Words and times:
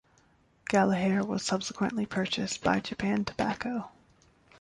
Gallaher 0.67 1.23
was 1.23 1.45
subsequently 1.45 2.07
purchased 2.07 2.63
by 2.63 2.79
Japan 2.79 3.23
Tobacco. 3.23 3.91